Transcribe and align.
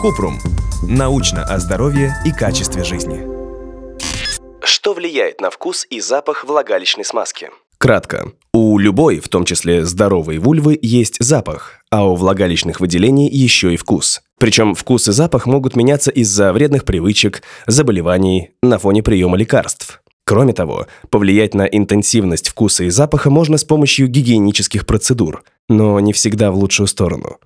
Купрум. 0.00 0.38
Научно 0.82 1.44
о 1.44 1.58
здоровье 1.58 2.14
и 2.24 2.32
качестве 2.32 2.84
жизни. 2.84 3.26
Что 4.62 4.94
влияет 4.94 5.40
на 5.40 5.50
вкус 5.50 5.86
и 5.88 6.00
запах 6.00 6.44
влагалищной 6.44 7.04
смазки? 7.04 7.50
Кратко. 7.78 8.32
У 8.52 8.78
любой, 8.78 9.20
в 9.20 9.28
том 9.28 9.44
числе 9.44 9.84
здоровой 9.84 10.38
вульвы, 10.38 10.78
есть 10.80 11.16
запах, 11.20 11.80
а 11.90 12.06
у 12.06 12.14
влагалищных 12.14 12.80
выделений 12.80 13.28
еще 13.28 13.74
и 13.74 13.76
вкус. 13.76 14.22
Причем 14.38 14.74
вкус 14.74 15.08
и 15.08 15.12
запах 15.12 15.46
могут 15.46 15.76
меняться 15.76 16.10
из-за 16.10 16.52
вредных 16.52 16.84
привычек, 16.84 17.42
заболеваний, 17.66 18.50
на 18.62 18.78
фоне 18.78 19.02
приема 19.02 19.36
лекарств. 19.36 20.02
Кроме 20.26 20.54
того, 20.54 20.86
повлиять 21.10 21.54
на 21.54 21.62
интенсивность 21.66 22.48
вкуса 22.48 22.84
и 22.84 22.90
запаха 22.90 23.30
можно 23.30 23.58
с 23.58 23.64
помощью 23.64 24.08
гигиенических 24.08 24.86
процедур, 24.86 25.44
но 25.68 26.00
не 26.00 26.12
всегда 26.12 26.50
в 26.50 26.56
лучшую 26.56 26.86
сторону. 26.86 27.38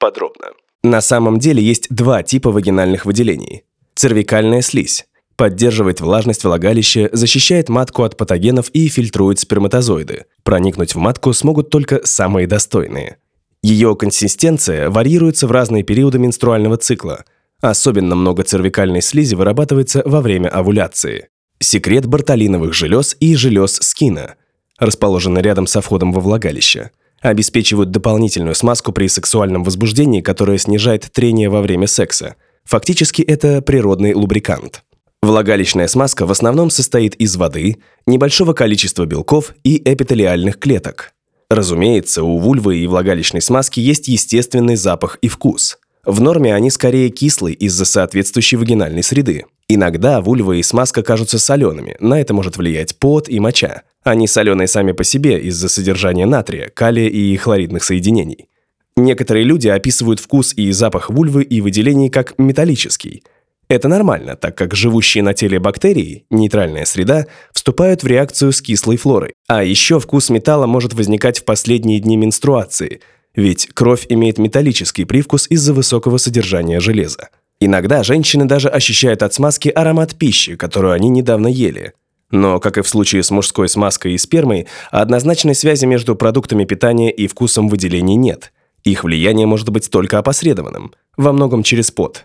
Подробно. 0.00 0.46
На 0.82 1.02
самом 1.02 1.38
деле 1.38 1.62
есть 1.62 1.86
два 1.90 2.22
типа 2.22 2.50
вагинальных 2.50 3.04
выделений. 3.04 3.62
Цервикальная 3.94 4.62
слизь 4.62 5.06
поддерживает 5.36 6.02
влажность 6.02 6.44
влагалища, 6.44 7.08
защищает 7.12 7.70
матку 7.70 8.02
от 8.02 8.16
патогенов 8.18 8.68
и 8.74 8.88
фильтрует 8.88 9.38
сперматозоиды. 9.38 10.26
Проникнуть 10.42 10.94
в 10.94 10.98
матку 10.98 11.32
смогут 11.32 11.70
только 11.70 12.04
самые 12.04 12.46
достойные. 12.46 13.16
Ее 13.62 13.96
консистенция 13.96 14.90
варьируется 14.90 15.46
в 15.46 15.52
разные 15.52 15.82
периоды 15.82 16.18
менструального 16.18 16.76
цикла. 16.76 17.24
Особенно 17.62 18.16
много 18.16 18.42
цервикальной 18.42 19.00
слизи 19.00 19.34
вырабатывается 19.34 20.02
во 20.04 20.20
время 20.20 20.48
овуляции. 20.48 21.28
Секрет 21.58 22.04
бартолиновых 22.04 22.74
желез 22.74 23.16
и 23.18 23.34
желез 23.34 23.76
скина, 23.76 24.34
расположены 24.78 25.38
рядом 25.38 25.66
со 25.66 25.80
входом 25.80 26.12
во 26.12 26.20
влагалище 26.20 26.90
обеспечивают 27.20 27.90
дополнительную 27.90 28.54
смазку 28.54 28.92
при 28.92 29.08
сексуальном 29.08 29.64
возбуждении, 29.64 30.20
которая 30.20 30.58
снижает 30.58 31.10
трение 31.12 31.48
во 31.48 31.60
время 31.60 31.86
секса. 31.86 32.36
Фактически 32.64 33.22
это 33.22 33.62
природный 33.62 34.14
лубрикант. 34.14 34.82
Влагалищная 35.22 35.86
смазка 35.86 36.24
в 36.24 36.30
основном 36.30 36.70
состоит 36.70 37.14
из 37.16 37.36
воды, 37.36 37.76
небольшого 38.06 38.54
количества 38.54 39.04
белков 39.04 39.54
и 39.64 39.76
эпителиальных 39.84 40.58
клеток. 40.58 41.12
Разумеется, 41.50 42.22
у 42.22 42.38
вульвы 42.38 42.78
и 42.78 42.86
влагалищной 42.86 43.42
смазки 43.42 43.80
есть 43.80 44.08
естественный 44.08 44.76
запах 44.76 45.18
и 45.20 45.28
вкус. 45.28 45.78
В 46.06 46.20
норме 46.20 46.54
они 46.54 46.70
скорее 46.70 47.10
кислые 47.10 47.54
из-за 47.54 47.84
соответствующей 47.84 48.56
вагинальной 48.56 49.02
среды. 49.02 49.44
Иногда 49.72 50.20
вульва 50.20 50.54
и 50.54 50.64
смазка 50.64 51.04
кажутся 51.04 51.38
солеными, 51.38 51.94
на 52.00 52.20
это 52.20 52.34
может 52.34 52.56
влиять 52.56 52.98
пот 52.98 53.28
и 53.28 53.38
моча. 53.38 53.82
Они 54.02 54.26
соленые 54.26 54.66
сами 54.66 54.90
по 54.90 55.04
себе 55.04 55.38
из-за 55.42 55.68
содержания 55.68 56.26
натрия, 56.26 56.72
калия 56.74 57.08
и 57.08 57.36
хлоридных 57.36 57.84
соединений. 57.84 58.48
Некоторые 58.96 59.44
люди 59.44 59.68
описывают 59.68 60.18
вкус 60.18 60.54
и 60.54 60.72
запах 60.72 61.08
вульвы 61.08 61.44
и 61.44 61.60
выделений 61.60 62.10
как 62.10 62.36
металлический. 62.36 63.22
Это 63.68 63.86
нормально, 63.86 64.34
так 64.34 64.56
как 64.56 64.74
живущие 64.74 65.22
на 65.22 65.34
теле 65.34 65.60
бактерии, 65.60 66.26
нейтральная 66.30 66.84
среда, 66.84 67.26
вступают 67.52 68.02
в 68.02 68.08
реакцию 68.08 68.50
с 68.50 68.60
кислой 68.60 68.96
флорой. 68.96 69.34
А 69.46 69.62
еще 69.62 70.00
вкус 70.00 70.30
металла 70.30 70.66
может 70.66 70.94
возникать 70.94 71.38
в 71.38 71.44
последние 71.44 72.00
дни 72.00 72.16
менструации, 72.16 73.02
ведь 73.36 73.68
кровь 73.72 74.06
имеет 74.08 74.38
металлический 74.38 75.04
привкус 75.04 75.46
из-за 75.48 75.72
высокого 75.74 76.16
содержания 76.16 76.80
железа. 76.80 77.28
Иногда 77.60 78.02
женщины 78.02 78.46
даже 78.46 78.68
ощущают 78.68 79.22
от 79.22 79.34
смазки 79.34 79.68
аромат 79.68 80.14
пищи, 80.16 80.56
которую 80.56 80.94
они 80.94 81.10
недавно 81.10 81.46
ели. 81.46 81.92
Но, 82.30 82.58
как 82.58 82.78
и 82.78 82.82
в 82.82 82.88
случае 82.88 83.22
с 83.22 83.30
мужской 83.30 83.68
смазкой 83.68 84.14
и 84.14 84.18
спермой, 84.18 84.66
однозначной 84.90 85.54
связи 85.54 85.84
между 85.84 86.16
продуктами 86.16 86.64
питания 86.64 87.10
и 87.10 87.26
вкусом 87.26 87.68
выделений 87.68 88.14
нет. 88.14 88.52
Их 88.84 89.04
влияние 89.04 89.46
может 89.46 89.68
быть 89.68 89.90
только 89.90 90.18
опосредованным, 90.18 90.94
во 91.18 91.32
многом 91.32 91.62
через 91.62 91.90
пот. 91.90 92.24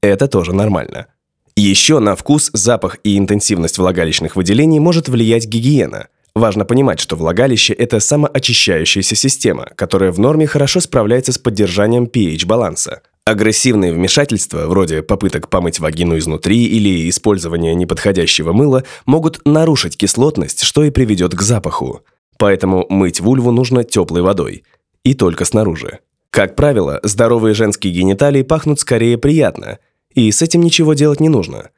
Это 0.00 0.28
тоже 0.28 0.54
нормально. 0.54 1.08
Еще 1.56 1.98
на 1.98 2.16
вкус, 2.16 2.48
запах 2.54 2.96
и 3.04 3.18
интенсивность 3.18 3.76
влагалищных 3.76 4.34
выделений 4.34 4.78
может 4.78 5.10
влиять 5.10 5.46
гигиена. 5.46 6.06
Важно 6.34 6.64
понимать, 6.64 7.00
что 7.00 7.16
влагалище– 7.16 7.74
это 7.74 8.00
самоочищающаяся 8.00 9.14
система, 9.14 9.66
которая 9.74 10.10
в 10.10 10.18
норме 10.18 10.46
хорошо 10.46 10.80
справляется 10.80 11.32
с 11.32 11.38
поддержанием 11.38 12.04
pH-баланса– 12.04 13.02
Агрессивные 13.26 13.92
вмешательства, 13.92 14.66
вроде 14.66 15.02
попыток 15.02 15.48
помыть 15.48 15.78
вагину 15.78 16.16
изнутри 16.18 16.64
или 16.64 17.08
использования 17.08 17.74
неподходящего 17.74 18.52
мыла, 18.52 18.84
могут 19.04 19.40
нарушить 19.44 19.96
кислотность, 19.96 20.62
что 20.62 20.84
и 20.84 20.90
приведет 20.90 21.34
к 21.34 21.42
запаху. 21.42 22.02
Поэтому 22.38 22.86
мыть 22.88 23.20
вульву 23.20 23.50
нужно 23.52 23.84
теплой 23.84 24.22
водой. 24.22 24.64
И 25.04 25.14
только 25.14 25.44
снаружи. 25.44 26.00
Как 26.30 26.56
правило, 26.56 27.00
здоровые 27.02 27.54
женские 27.54 27.92
гениталии 27.92 28.42
пахнут 28.42 28.80
скорее 28.80 29.18
приятно, 29.18 29.78
и 30.14 30.30
с 30.30 30.40
этим 30.42 30.62
ничего 30.62 30.94
делать 30.94 31.20
не 31.20 31.28
нужно. 31.28 31.70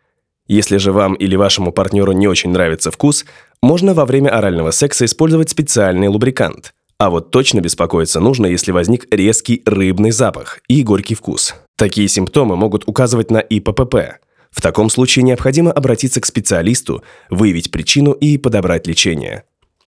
Если 0.46 0.76
же 0.76 0.92
вам 0.92 1.14
или 1.14 1.36
вашему 1.36 1.72
партнеру 1.72 2.12
не 2.12 2.28
очень 2.28 2.50
нравится 2.50 2.90
вкус, 2.90 3.24
можно 3.62 3.94
во 3.94 4.06
время 4.06 4.30
орального 4.30 4.70
секса 4.70 5.04
использовать 5.04 5.50
специальный 5.50 6.08
лубрикант– 6.08 6.74
а 7.02 7.10
вот 7.10 7.32
точно 7.32 7.58
беспокоиться 7.58 8.20
нужно, 8.20 8.46
если 8.46 8.70
возник 8.70 9.12
резкий 9.12 9.60
рыбный 9.66 10.12
запах 10.12 10.60
и 10.68 10.84
горький 10.84 11.16
вкус. 11.16 11.56
Такие 11.74 12.06
симптомы 12.06 12.54
могут 12.54 12.86
указывать 12.86 13.28
на 13.28 13.38
ИППП. 13.38 14.20
В 14.52 14.60
таком 14.60 14.88
случае 14.88 15.24
необходимо 15.24 15.72
обратиться 15.72 16.20
к 16.20 16.26
специалисту, 16.26 17.02
выявить 17.28 17.72
причину 17.72 18.12
и 18.12 18.38
подобрать 18.38 18.86
лечение. 18.86 19.42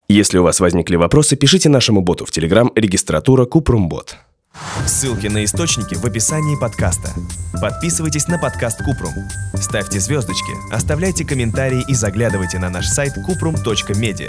Если 0.06 0.36
у 0.36 0.42
вас 0.42 0.60
возникли 0.60 0.96
вопросы, 0.96 1.34
пишите 1.36 1.70
нашему 1.70 2.02
боту 2.02 2.26
в 2.26 2.30
Telegram 2.30 2.70
регистратура 2.74 3.46
Купрумбот. 3.46 4.18
Ссылки 4.86 5.28
на 5.28 5.44
источники 5.44 5.94
в 5.94 6.04
описании 6.04 6.60
подкаста. 6.60 7.08
Подписывайтесь 7.58 8.28
на 8.28 8.38
подкаст 8.38 8.84
Купрум. 8.84 9.14
Ставьте 9.54 9.98
звездочки, 9.98 10.52
оставляйте 10.70 11.24
комментарии 11.24 11.82
и 11.88 11.94
заглядывайте 11.94 12.58
на 12.58 12.68
наш 12.68 12.86
сайт 12.86 13.14
kuprum.media. 13.16 14.28